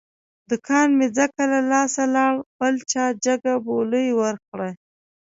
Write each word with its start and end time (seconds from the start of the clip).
دوکان 0.49 0.87
مې 0.97 1.07
ځکه 1.17 1.41
له 1.51 1.59
لاسه 1.71 2.03
لاړ، 2.15 2.33
بل 2.57 2.75
چا 2.91 3.05
جگه 3.25 3.53
بولۍ 3.65 4.07
ور 4.19 4.35
کړه. 4.49 4.69